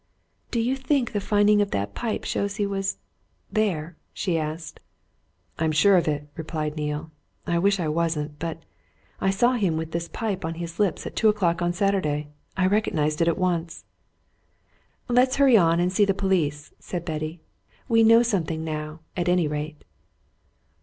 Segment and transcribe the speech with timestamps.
[0.49, 2.97] "Do you think the finding of that pipe shows he was
[3.51, 4.79] there?" she asked.
[5.59, 7.11] "I'm sure of it," replied Neale.
[7.45, 8.39] "I wish I wasn't.
[8.39, 8.63] But
[9.19, 12.29] I saw him with this pipe in his lips at two o'clock on Saturday!
[12.57, 13.85] I recognized it at once."
[15.07, 17.39] "Let's hurry on and see the police," said Betty.
[17.87, 19.83] "We know something now, at any rate."